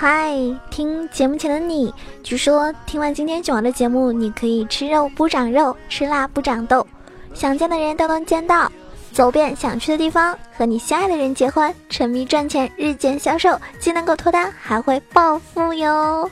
[0.00, 0.32] 嗨，
[0.70, 1.92] 听节目前的你，
[2.22, 6.86] 据说听完今天囧儿的节目，你可以吃肉不长肉，吃辣不长痘，
[7.34, 8.70] 想见的人都能见到，
[9.12, 16.30] 走遍想去的地方，和你心爱的人结婚，沉迷赚钱，日渐消瘦，既能够脱单，还会暴富哟！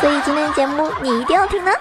[0.00, 1.72] 所以今天的节目你一定要听呢。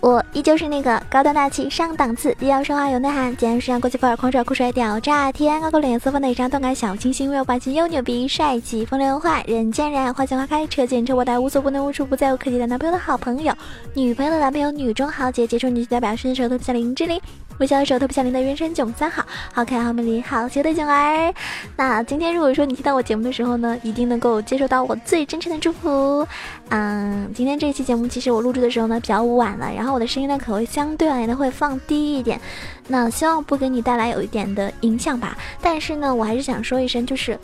[0.00, 13.52] 我依旧是那个高端大气上档次，低调奢华有内涵，简约时尚国际范儿，狂拽酷帅屌炸天，高高脸色风内伤，动感小清新，温柔霸气又牛逼，帅气风流文化，人见人爱，花见花开，车见车爆胎，无所不能无处不在，我可替代男朋友的好朋友，
[13.92, 17.20] 女朋友的男朋友，女中豪杰，杰出女代表，伸手特别像林志玲，
[17.60, 21.32] 微笑的时候特别像林的原声囧三好，好可爱好美丽好邪的囧儿。
[21.76, 26.26] 那今天如果说你听到我节目的时候呢，一定能够接受到我最真诚的祝福。
[26.70, 29.90] 嗯，今天这一期节目其实我录制的时候呢比较晚了，然后。
[29.90, 32.40] 我的声音呢，可能会相对而言的会放低一点，
[32.86, 35.36] 那希望不给你带来有一点的影响吧。
[35.60, 37.36] 但是呢，我还是想说一声，就是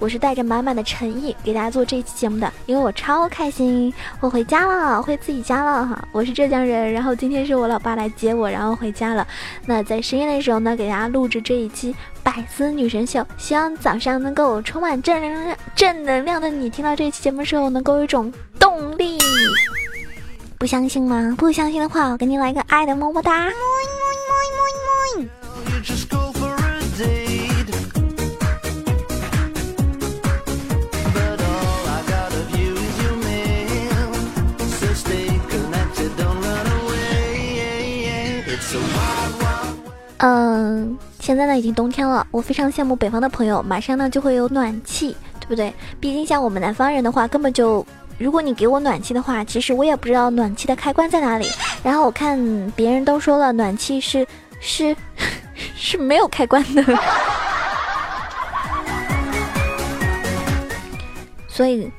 [0.00, 6.08] 我是带着满满的诚意给大家做这一期节目的，因为我超开心，我回家了，回自己家了哈。
[6.10, 9.28] 我是浙江人，然后今天是我老爸来接我，然后回家了。
[9.66, 19.18] 那在深夜的时候呢，给大家录制这一期百思女神秀，希望早上能够充满正能量、正能量的你，听到这一期节目的时候，能够有一种动力。
[20.56, 21.34] 不相信吗？
[21.38, 23.50] 不相信的话，我给你来个爱的么么哒。
[40.22, 45.72] 嗯，现在呢已经冬天了，我非常羡慕北方的朋友，马上呢就会有暖气，对不对？
[45.98, 47.84] 毕竟像我们南方人的话，根本就。
[48.18, 51.46] 如果你给我暖气的话，其实我也不知道暖气的开关在哪里。
[51.82, 52.38] 然后我看
[52.76, 54.26] 别人都说了，暖气是
[54.60, 54.94] 是
[55.74, 56.84] 是没有开关的。
[61.48, 61.90] 所以，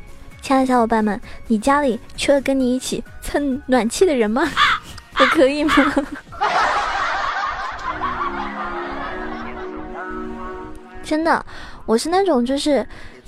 [0.44, 4.48] 亲爱的小伙伴们，你家里缺跟你一起蹭暖气的人吗？
[5.18, 5.74] 我可以吗？
[11.12, 11.46] 真的，
[11.86, 12.88] 我是那种就是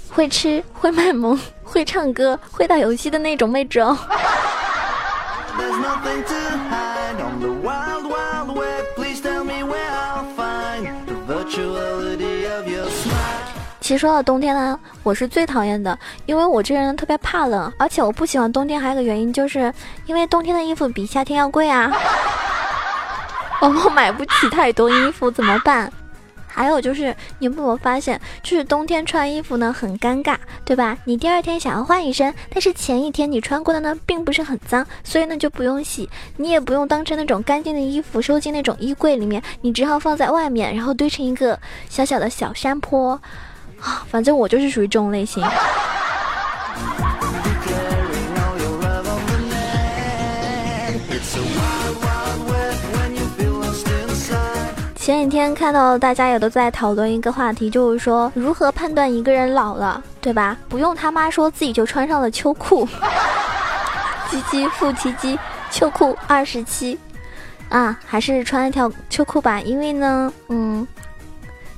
[0.10, 1.38] 会吃会卖萌。
[1.66, 3.98] 会唱歌、会打游戏的那种妹纸哦。
[13.82, 19.74] 其实说到冬天呢，我是最讨厌的，因为我这人特别怕冷，而且我不喜欢冬天还有个原因，就是
[20.06, 21.92] 因为冬天的衣服比夏天要贵啊。
[23.60, 25.92] 我买不起太多衣服怎么办？
[26.54, 30.96] 还有就是，你有没有发现，就是冬天穿衣服呢很尴尬，对吧？
[31.06, 41.60] 你第二天想要换一身，但是前一天你穿过的呢并不是很脏，所以呢就不用洗，你也不用当成那种干净的衣服收进那种衣柜里面，你只好放在外面，然后堆成一个
[41.90, 43.20] 小小的小山坡。
[43.82, 45.44] 啊，反正我就是属于这种类型。
[55.04, 60.56] 前几天看到大家也都在讨论一个话题，就是说如何判断一个人老了，对吧？
[60.70, 62.88] 不用他妈说自己就穿上了秋裤，
[64.30, 65.38] 唧唧复唧唧
[65.70, 66.98] 秋裤二十七，
[67.68, 70.88] 啊，还是穿一条秋裤吧，因为呢，嗯，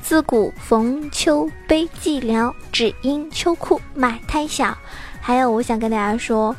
[0.04, 4.78] 自古逢秋悲寂寥，只因秋裤买太小。
[5.20, 6.56] 还有，我想跟大家说。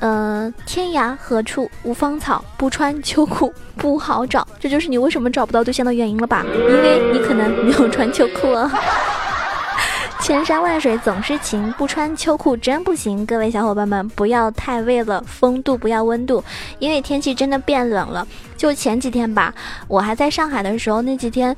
[0.00, 6.44] 呃，天涯何处无芳草，不穿秋裤不好找，这就是你为什么找不到对象的原因了吧？
[6.52, 8.70] 因为你可能没有穿秋裤啊。
[10.20, 13.26] 千山万水总是情，不穿秋裤真不行。
[13.26, 16.42] 各位小伙伴们，不要太为了风度，不要温度，
[16.78, 18.26] 因为天气真的变冷了。
[18.56, 19.52] 就前几天吧，
[19.86, 21.54] 我还在上海的时候，那几天。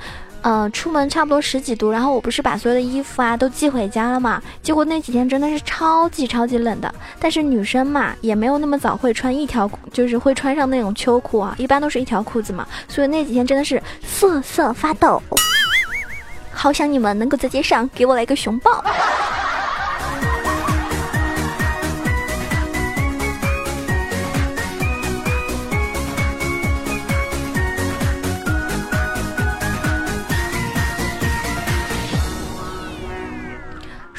[0.47, 4.41] 呃，出门差不多十几度，然后我不是把所有的衣服啊都寄回家了嘛？
[4.63, 6.95] 结果那几天真的是超级超级冷的。
[7.19, 12.65] 但是女生嘛，也没有那么早会穿一条，就是会穿上那种秋裤啊，一般都是一条裤子嘛。
[12.87, 15.21] 所以那几天真的是瑟瑟发抖，
[16.53, 18.85] 好想你们能够在街上给我来个熊抱。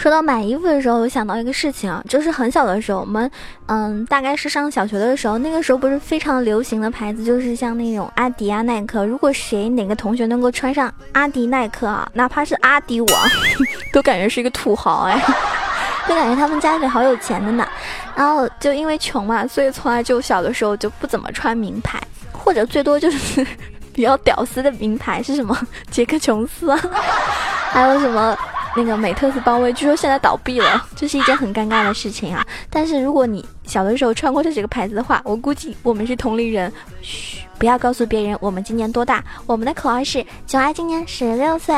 [0.07, 3.30] 说到买衣服的时候，我想到一个事情啊，就是很小的时候，我们
[3.65, 9.06] 嗯，大概是上小学的时候，那个时候不是非常流行的牌子，就是像那种阿迪啊、耐克。
[9.06, 13.09] 如果谁哪个同学能够穿上阿迪耐克啊，哪怕是阿迪王，
[13.92, 15.21] 都感觉是一个土豪哎，
[16.07, 17.68] 就感觉他们家里好有钱的呢。
[18.15, 22.01] 然后就因为穷嘛，所以从来就小的时候就不怎么穿名牌，
[22.31, 23.45] 或者最多就是
[23.92, 25.54] 比较屌丝的名牌是什么？
[25.92, 26.80] 杰克琼斯啊，
[27.71, 28.38] 还有什么？
[28.78, 32.46] 那个美特斯邦威据说现在倒闭了，这是一件很尴尬的事情啊。
[32.70, 36.72] 但是如果你小的时候穿过这几个牌子的话，我估计我们是同龄人。
[37.02, 39.24] 嘘，不要告诉别人我们今年多大。
[39.48, 41.76] 我们的口号是：九爱今年十六岁。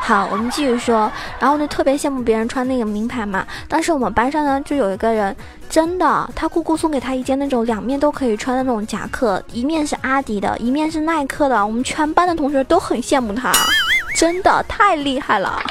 [0.00, 1.08] 好，我们继续说。
[1.38, 3.46] 然后就特别羡慕别人穿那个名牌嘛。
[3.68, 5.36] 当时我们班上呢，就有一个人，
[5.70, 11.64] 真的，他姑姑送给他一件那种两面都可以穿的那种夹克，一面是阿迪的，一面是耐克的。
[11.64, 13.52] 我们全班的同学都很羡慕他。
[14.18, 15.62] 真的太厉害了！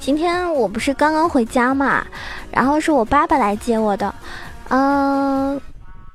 [0.00, 2.04] 今天我不是刚刚回家嘛，
[2.50, 4.12] 然后是我爸爸来接我的。
[4.74, 5.60] 嗯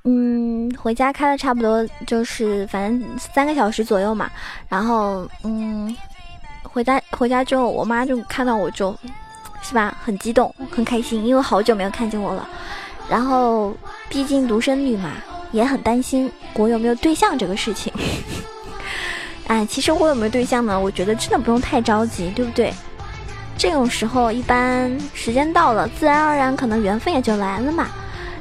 [0.04, 4.32] 嗯，回家开了差不多就是反正三个小时左右嘛，
[4.68, 5.96] 然后嗯，
[6.64, 8.98] 回家回家之后，我妈就看到我就，
[9.62, 12.48] 是吧，很激动很开心，因为好久没有看见我了。
[13.08, 13.76] 然后
[14.10, 15.12] 毕竟独生女嘛，
[15.52, 17.94] 也很担心我有没有对象这个事情。
[19.48, 20.80] 哎，其实我有没有对象呢？
[20.80, 22.74] 我觉得真的不用太着急，对不对？
[23.58, 27.88] 这种时候一般时间到了，自然而然可能缘分也就来了嘛。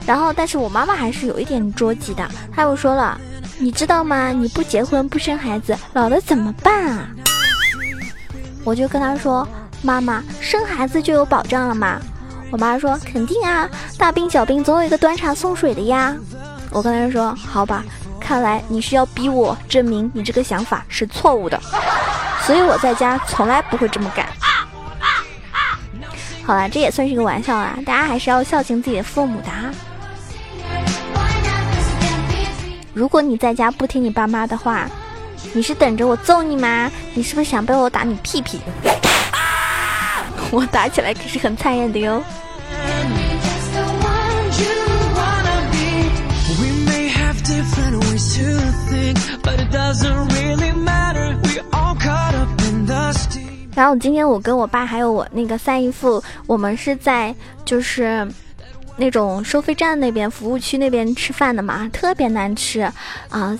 [0.06, 2.26] 然后，但是我妈妈还是有一点着急的。
[2.55, 3.20] 她又说了
[3.58, 4.31] ：“你知道吗？
[4.31, 7.08] 你不结婚不生孩子，老了怎么办啊？”
[8.62, 9.47] 我就跟她说
[9.82, 12.00] ：“妈妈，生孩子就有保障了吗？”
[12.53, 13.69] 我妈说：“肯定啊，
[13.99, 16.14] 大病小病总有一个端茶送水的呀。”
[16.70, 17.85] 我跟她说：“好吧，
[18.20, 21.61] 看来你是要逼我证明你这个想法是错误的，
[22.43, 24.25] 所以我在家从来不会这么干。”
[26.44, 29.75] 好了，这也算是一个玩笑啦，大家还是要孝敬自己的父母的啊。
[32.96, 34.88] 如果你在家不听你爸妈的话，
[35.52, 36.90] 你是等着我揍你吗？
[37.12, 38.58] 你是不是想被我打你屁屁？
[40.50, 42.25] 我打起来可是很残忍的哟。
[53.75, 57.34] 然后今天我跟我爸还有我那个三姨父，我们是在
[57.66, 58.26] 就是。
[58.96, 62.81] 那种收费站那边服务区那边吃饭的嘛，特别难吃
[63.28, 63.58] 啊！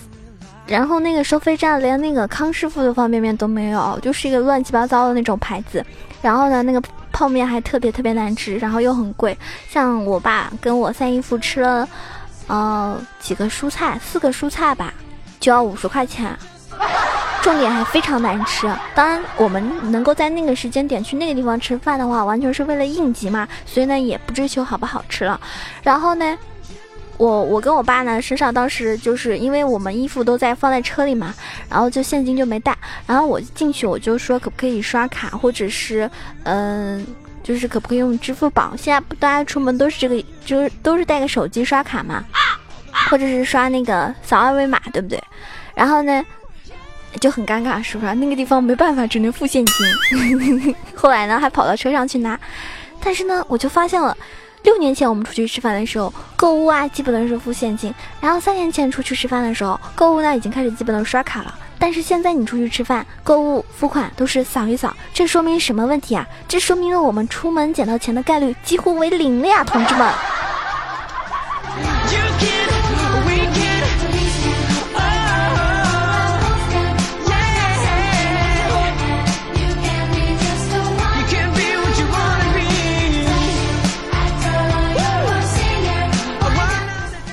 [0.66, 5.84] 然后那个收费站连那个康师傅的方便面都没有，就是一个乱七八糟的那种牌子。
[6.22, 9.36] 然后呢，那个泡面还特别特别难吃，然后又很贵。
[9.68, 11.88] 像我爸跟我三姨夫吃了，
[12.48, 14.92] 呃，几个蔬菜，四个蔬菜吧，
[15.38, 16.36] 就要五十块钱。
[17.46, 18.69] 重点还非常难吃。
[18.93, 23.46] 当然，我们能够在那个时间点去那个地方吃饭的话，完全是为了应急嘛。
[23.64, 25.40] 所以呢，也不追求好不好吃了。
[25.81, 26.37] 然后呢，
[27.16, 31.32] 我我跟我爸呢身上当时就是因为我们衣服都在放在车里嘛，
[31.70, 32.76] 然后就现金就没带。
[33.06, 36.11] 然后我进去我就说可不可以刷卡，或者是
[36.42, 37.06] 嗯，
[37.44, 38.75] 就是可不可以用支付宝？
[38.76, 42.25] 现在不大家出门都是这个，就是都是带个手机刷卡嘛，
[43.09, 45.23] 或者是刷那个扫二维码，对不对？
[45.76, 46.25] 然后呢？
[47.18, 48.14] 就很尴尬，是不是？
[48.14, 50.75] 那个地方没办法，只能付现金。
[50.94, 52.38] 后来呢，还跑到车上去拿。
[53.02, 54.16] 但是呢，我就发现了，
[54.62, 57.94] 六年前我们出去吃饭的时候，购物啊，基本都是付现金。
[58.20, 61.54] 然后三年前出去吃饭的时候，购物呢已经开始基本都刷卡了。
[61.78, 66.26] 但是现在你出去吃饭，购物付款都是扫一扫，这说明什么问题啊？
[66.49, 70.11] 这说明了我们出门捡到钱的概率几乎为零了呀，同志们。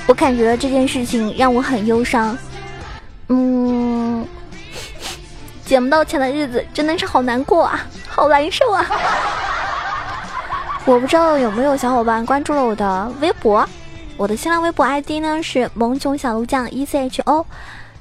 [0.06, 2.36] 我感觉这件事情让我很忧伤，
[3.28, 4.24] 嗯，
[5.64, 8.86] 捡不到钱的日子真的是好难过啊，好难受啊！
[10.84, 13.66] 我不知道有没有小伙伴关注了我的微博，
[14.18, 17.46] 我的新浪微博 ID 呢是萌囧小鹿酱 E C H O。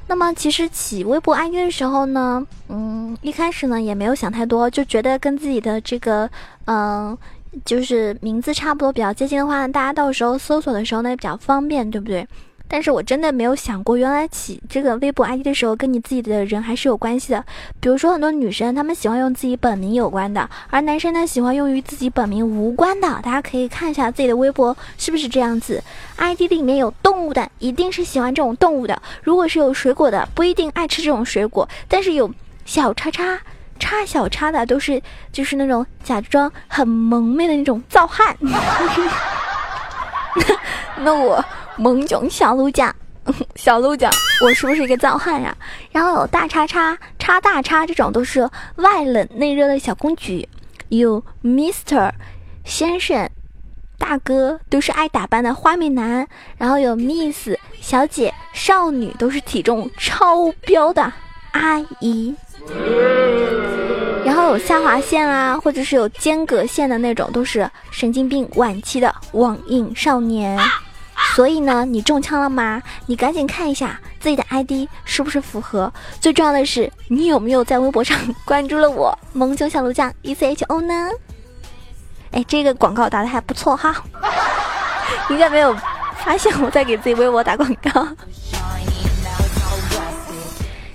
[0.06, 6.30] 那么其实起微博 ID 的时候呢，嗯，一开始呢也没有想太多，就觉得跟自己的这个
[6.66, 7.18] 嗯。
[7.66, 12.28] 就是名字差不多比较接近的话，大家到时候搜索的时候呢比较方便，对不对？
[12.66, 17.46] 但是我真的没有想过，原来起这个微博 ID 的时候，跟你自己的人还是有关系的。
[17.80, 23.08] 比如说很多女生，她们喜欢用自己本名有关的，而男生呢喜欢用与自己本名无关的。
[23.22, 25.84] 大家可以看一下自己的微博是不是这样子
[26.18, 32.34] ，ID 里面有动物的，一定是喜欢这种动物的；如果是有水果的，不一定爱吃这种水果，但是有
[32.66, 33.40] 小叉叉。
[33.80, 35.02] 叉小叉的都是
[35.32, 38.36] 就是那种假装很萌妹的那种造汉，
[40.98, 41.44] 那我
[41.78, 42.94] 萌囧小鹿酱，
[43.56, 44.12] 小鹿酱，
[44.44, 45.56] 我是不是一个造汉呀？
[45.92, 50.48] 然后有大叉叉、叉大叉这种都是外冷内热的小公举，
[50.90, 52.12] 有 Mister
[52.64, 53.30] 先生、
[53.98, 56.26] 大哥都是爱打扮的花美男，
[56.58, 57.50] 然后有 Miss
[57.82, 61.12] 小姐、少女都是体重超标的
[61.52, 62.34] 阿姨。
[64.44, 70.60] 有下划线啊，或者是有间隔线的那种，都是神经病晚期的网瘾少年。
[71.36, 72.82] 所以呢，你中枪了吗？
[73.06, 75.92] 你赶紧看一下自己的 ID 是不是符合。
[76.20, 81.10] 最重要的是，你有没有在微博上关注了我萌熊小鹿酱 E C H O 呢？
[82.32, 83.96] 哎，这个广告打的还不错哈，
[85.30, 85.76] 应该没有
[86.24, 88.08] 发现我在给自己微博打广告。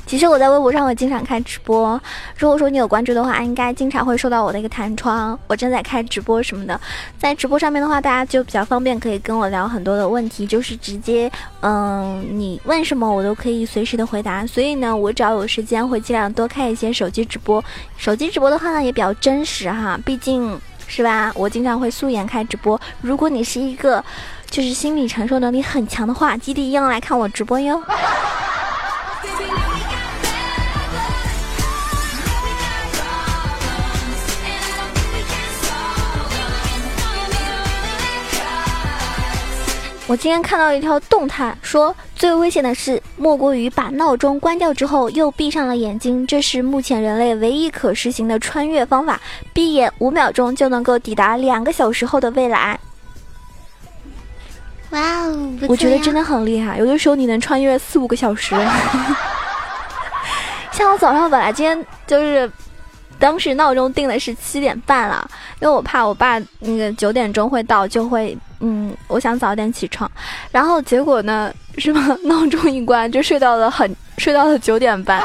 [0.08, 2.00] 其实我在微博上会经常开直播，
[2.38, 5.38] 如果说你有关注的话，应该经常会收到我的一个弹窗。
[5.46, 6.80] 我正在开直播什么的，
[7.18, 14.46] 在直播上面的话，大家就比较方便，可以跟我聊很多的问题，就是直接，嗯，你问什么我都可以随时的回答。
[14.46, 17.62] 所以呢，我只要有时间会尽量多开一些手机直播。
[17.98, 21.30] 手机直播的话呢，也比较真实哈，毕竟是吧？
[21.34, 22.80] 我经常会素颜开直播。
[23.02, 24.02] 如果你是一个
[24.48, 27.82] 就是心理承受能力很强的话，记得一定要来看我直播哟。
[40.08, 49.20] 我今天看到一条动态，说最危险的事莫过于把闹钟关掉之后又闭上了眼睛，这是目前人类唯一可实行的穿越方法。
[49.52, 52.80] 闭眼五秒钟就能够抵达两个小时后的未来。
[54.92, 58.54] 哇哦，我觉得真的很厉害，有的时候你能穿越四五个小时。
[60.72, 62.50] 像我早上本来今天就是。
[63.18, 65.28] 当时闹钟定的是七点半了，
[65.60, 70.10] 因为我怕我爸那个九点钟会到，就会嗯，我想早点起床，
[70.50, 72.00] 然后结果呢，是吧？
[72.24, 75.22] 闹钟一关就睡到了很 睡到了九点半，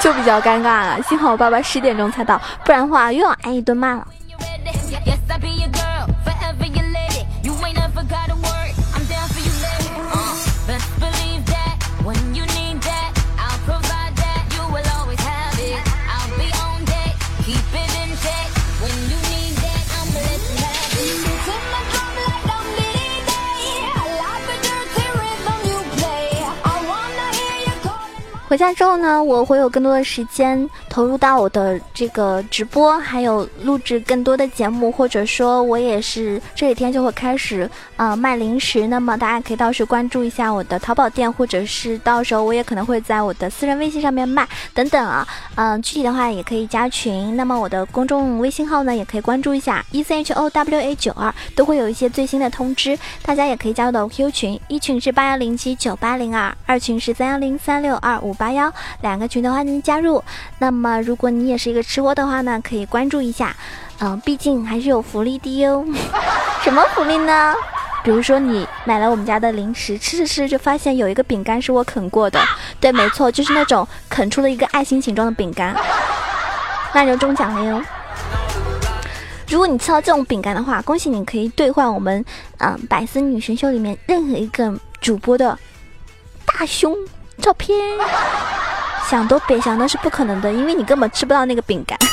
[0.00, 1.00] 就比较尴尬了。
[1.02, 4.06] 幸好我爸爸十点钟才到，不然的话又要挨一顿骂了。
[28.48, 38.88] 回家之后呢，我会有更多的时间投入到我的这个直播，还有录制更多的节目，或者说，我也是这几天就会开始呃卖零食。
[38.88, 45.28] 那么大家可以到时关注一下我的淘宝店，或者是到时候我也可能会在我的私人微信上面卖等等啊。
[45.56, 47.36] 嗯，具体的话也可以加群。
[47.36, 52.98] 那么我的公众微信号呢，也可以关注一下 e c h o w a 九二，都会有一些最新的通知。
[53.22, 58.32] 大家也可以加入到 QQ 群，一群是八幺零七九八零二，二群是三幺零三六二五。
[58.32, 58.72] 八幺
[59.02, 60.24] 两个群的话您加入，
[60.58, 63.54] 那么如果你也是一个吃货的话呢，可以关注一下，
[63.98, 65.84] 嗯，毕竟还是有福利的哟。
[66.62, 67.54] 什么福利呢？
[68.04, 72.40] 比如说你买了我们家的零食，吃着吃着就发现有一个饼干是我啃过的，
[72.78, 75.74] 对，没错，就是那种啃出了一个爱心形状的饼干，
[76.94, 77.82] 那就中奖了哟。
[79.48, 82.24] 如果你吃到这种饼干的话，恭喜你可以兑换我们
[82.58, 85.58] 嗯百思女神秀里面任何一个主播的
[86.44, 86.94] 大胸。
[87.42, 87.76] 照片，
[89.08, 91.98] 想都别想，那是不可能的，因为你根本吃不到那个饼干。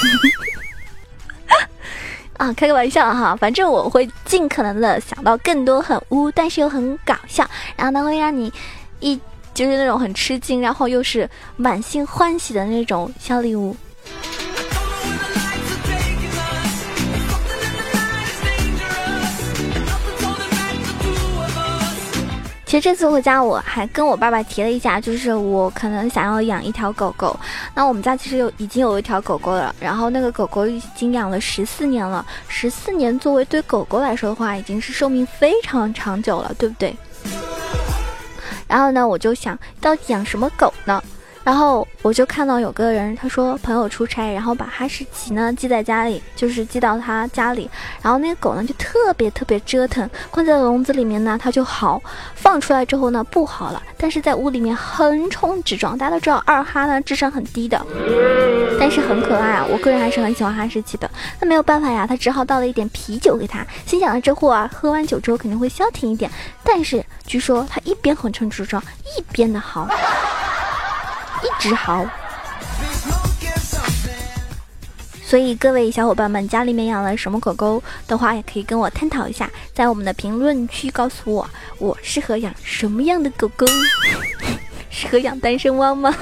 [2.37, 8.51] 啊，开个玩笑哈，反正我会尽可能的想到更多很污，但是又很搞笑，然后呢会让你
[8.99, 9.19] 一
[9.53, 13.75] 就是那种很吃惊，然后又是满心欢喜的那种小礼物。
[22.73, 27.39] 其实这次回家，我还跟我爸爸提了一下，就是我可能想要养一条狗狗。
[27.75, 32.25] 那我们家其实有已经有一条狗狗了，然后那个狗狗已经养了十四年了。
[32.47, 36.95] 十四年作为对狗狗来说的话，已经是寿命非常长久了，对不对？
[38.67, 41.03] 然后呢，我就想到底养什么狗呢？
[41.43, 47.69] 然后我就看到有个人，他说朋友出差，然后把哈士奇呢寄在家里，就是寄到他家里。
[48.01, 52.01] 然后那个狗呢就特别特别折腾，关在笼子里面呢它就好，
[52.33, 55.97] 放出来之后呢不好了，但是在屋里面横冲直撞。
[55.97, 57.85] 大家都知道二哈呢智商很低的，
[58.79, 61.09] 但是很可爱啊，我个人还是很喜欢哈士奇的。
[61.41, 66.31] 那没有办法呀，他只好倒了一点啤酒给他，心想着这货啊喝完酒之后肯定会消停一点。
[66.63, 68.81] 但是据说他一边横冲直撞
[69.17, 69.87] 一边的嚎。
[71.43, 72.05] 一直好，
[75.25, 83.65] 所以各位小伙伴们，家里面养了什么狗狗的话，也可以跟我探讨一下，在我们的评论区告诉我，我适合养什么样的狗狗？
[84.89, 86.15] 适合养单身汪吗？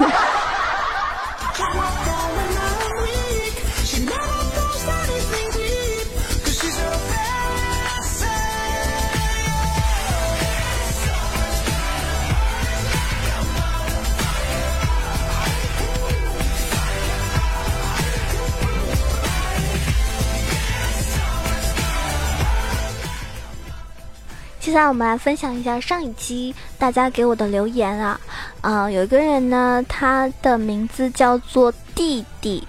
[24.72, 28.18] 现在我们来分享一下上一期大家给我的留言啊，
[28.62, 32.66] 啊，有一个人呢，他的名字叫做弟弟，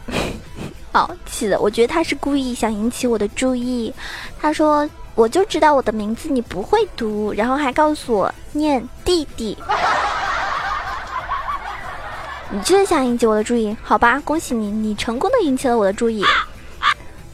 [0.92, 3.94] 好气的，我觉得他是故意想引起我的注意。
[4.38, 9.58] 他说，我就知道我的名字你不会读，然后还告诉我念弟弟，
[12.52, 16.26] 你就是想引起我的注意，好吧，恭喜你，你成功的引起了我的注意，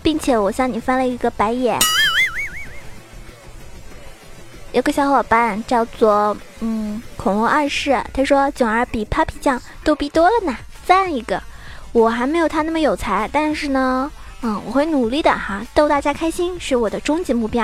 [0.04, 1.80] 并且我向你翻了一个白眼。
[4.72, 11.42] 有个小伙伴叫做嗯恐龙二世，他说囧儿比 Papi 酱逗逼多了呢，赞一个。
[11.92, 14.12] 我还没有他那么有才，但是呢，
[14.42, 17.64] 嗯，我会努力的哈，逗大家开心是我的终极目标。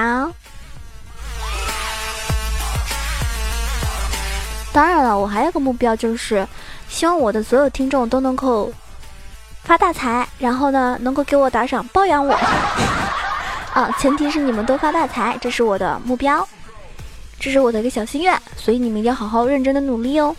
[4.73, 6.45] 当然了，我还有个目标就是，
[6.89, 8.73] 希望我的所有听众都能够
[9.63, 12.33] 发大财，然后呢，能够给我打赏包养我。
[13.73, 16.45] 啊，前提是你们都发大财，这是我的目标。
[17.45, 20.35] 这是我的一个小心愿，所以你们一定要好好认真的努力哦。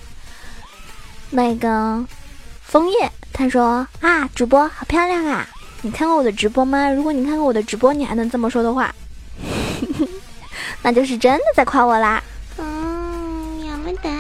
[1.31, 2.05] 那个
[2.61, 5.47] 枫叶他说啊，主播好漂亮啊！
[5.83, 6.91] 你看过我的直播吗？
[6.91, 8.93] 如果你看过我的直播，你还能这么说的话，
[10.83, 12.21] 那就是真的在夸我啦。
[12.59, 12.65] 嗯，
[13.69, 14.11] 么么哒。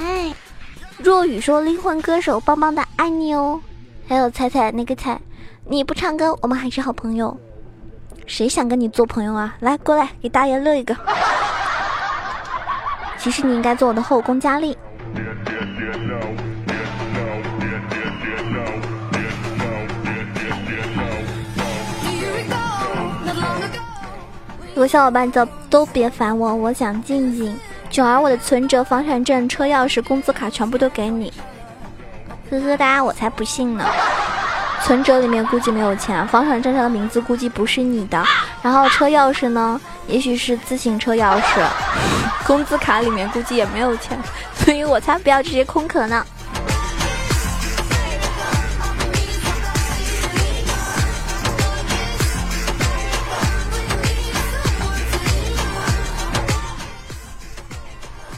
[0.99, 3.61] 若雨说灵魂歌手棒棒的，爱你哦。
[4.07, 5.21] 还有彩彩那个彩，
[5.65, 7.37] 你不唱歌，我们还是好朋友。
[8.29, 9.57] 谁想跟你做朋友啊？
[9.59, 10.97] 来过来，给大爷乐一个。
[13.27, 14.79] 其实你应该做我的后宫佳丽。
[24.77, 27.59] 有个小伙伴叫都别烦我，我想静静。
[27.91, 31.33] 囧儿，我的存折、房产证、车钥匙、工资卡全部都给你。
[32.49, 33.85] 呵呵大家，我才不信呢。
[34.85, 38.23] 存折里面估计没有钱，房产证上的名字估计不是你的，
[38.67, 41.65] 然后车钥匙呢，也许是自行车钥匙，
[42.45, 44.19] 工资卡里面估计也没有钱，
[44.57, 46.27] 所以我才不要这些空壳呢。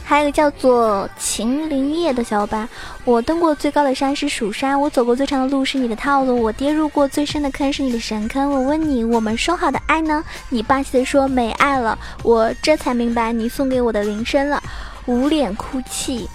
[0.09, 2.67] 还有个叫做秦林叶的小伙伴，
[3.05, 8.49] 我登过最高的山是蜀山，我走过最长的路是你的套路，我跌入过最深的坑是你的神坑。
[8.49, 10.23] 我问你，我们说好的爱呢？
[10.49, 14.59] 你霸气的说没爱了，我这才明白你送给我的铃声了，
[15.05, 16.27] 捂脸哭泣。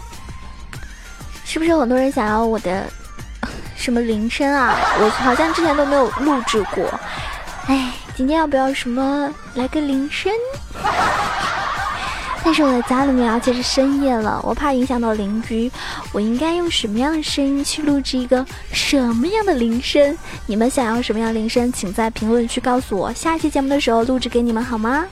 [1.45, 2.85] 是不是很多人想要我的
[3.75, 4.79] 什么铃声啊？
[5.01, 6.89] 我好像之前都没有录制过。
[7.67, 10.31] 哎，今天要不要什么来个铃声？
[12.45, 15.73] 但是我在家里面，而且是深夜了，我怕影响到邻居。
[16.13, 20.17] 我应该用什么样的声音去录制一个什么样的铃声？
[20.47, 25.07] 你们想要什么样铃声，请在评论区告诉我，下一期节目的时候录制给你们好吗？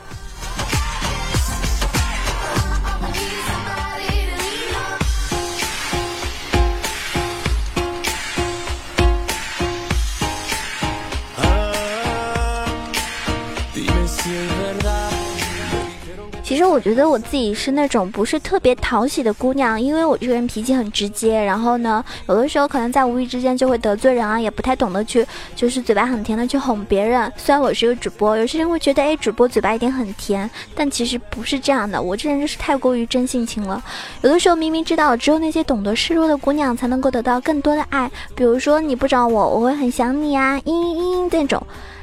[16.73, 27.31] 我觉得我自己是那种不是特别讨喜的姑娘，因为我这个人脾气很直接，然后呢，有的时候可能在无意之间就会得罪人啊，也不太懂得去，就是嘴巴很甜的去哄别人。
[27.37, 32.01] 虽然我是一个主播，有些人会觉得，哎，主播嘴巴一定很甜，但其实不是这样的。
[32.01, 33.83] 我这人就是太过于真性情了，
[34.23, 41.63] 有的时候明明知道只有那些懂得示弱的姑娘才能够得到更多的爱，比如说你不找我，我会很想你啊，嘤嘤嘤这种。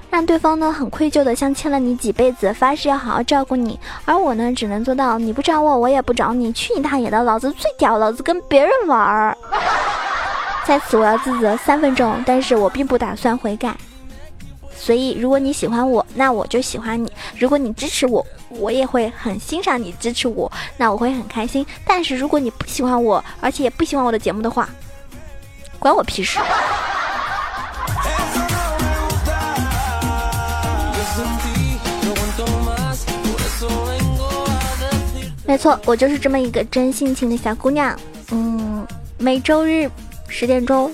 [0.10, 7.24] 让对方呢很愧疚的像欠了你几辈子，发誓要好好照顾你，而我呢只能做到你不找我，我也不找你，去你大爷的！
[7.24, 9.38] 老子最屌，老子跟别人玩儿。
[10.66, 13.76] 在此我要自责三分钟，但是我并不打算悔改。
[14.76, 21.66] 所以，如果你喜欢我，那我就喜欢你；如果你支持我，我也会很欣赏你支持我，那我会很开心。
[21.86, 24.70] 但是，如果你不喜欢我，而且也不喜欢我的节目的话，
[25.80, 26.40] 关我屁事。
[35.50, 38.00] 没错，我就是这么一个真性情的小姑娘。
[38.30, 38.86] 嗯，
[39.18, 39.90] 每周日
[40.28, 40.92] 十点钟，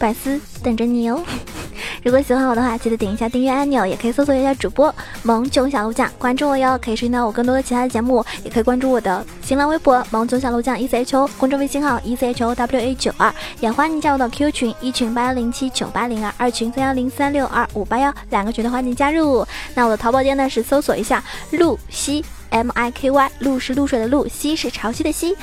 [0.00, 1.22] 百思等着你哦。
[2.02, 19.46] 如果喜欢我的话，记得点一下订阅按钮，也可以搜索一下主播萌囧小鹿酱，关注我哟，可以收听到我更多的其他的节目，也可以关注我的新浪微博萌囧小鹿酱 E C H O，公众微信号 E C H O W A 九二，也欢迎加入到 Q 群，一群八幺零七九八零二，二群三幺零三六二五八幺，两个群的欢迎加入。
[19.76, 25.36] 那我的淘宝店呢是搜索一下露西 M I K Y，露是露水的露，西是潮汐的西，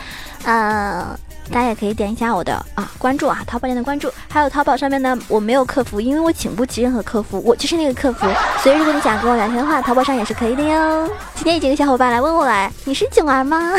[0.44, 1.18] 呃。
[1.52, 8.26] 大家也可以点一下我的啊关注啊，淘宝店的关注，还有淘宝上面呢，我没有客服，因为我请不起任何客服，我就是那个客服，
[8.64, 11.08] 所以如果你想跟我聊天的话，淘宝上也是可以的哟。
[11.36, 13.74] 今天有几个小伙伴来问我来，你是囧儿吗？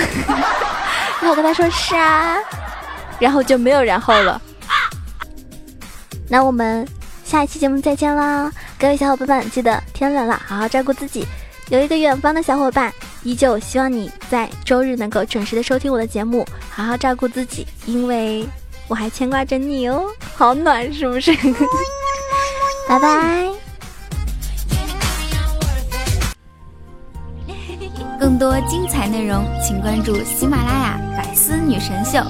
[1.21, 2.37] 然后我跟他说是啊，
[3.19, 4.41] 然后就没有然后了。
[6.29, 6.87] 那我们
[7.25, 11.27] 下一期节目再见啦，各位小伙伴们，记得天冷了好好照顾自己。
[11.69, 12.95] 有一个远方的小伙伴，
[13.27, 18.47] 依旧希望你在周日能够准时的收听我的节目，好好照顾自己，因为
[18.87, 20.05] 我还牵挂着你哦，
[20.37, 21.37] 好暖是不是？
[22.89, 23.51] 拜拜。
[28.21, 32.21] 更多精彩内容，请关注喜马拉雅《百思女神秀》。